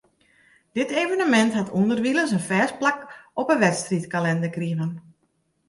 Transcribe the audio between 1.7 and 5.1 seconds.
ûnderwilens in fêst plak op 'e wedstriidkalinder krigen.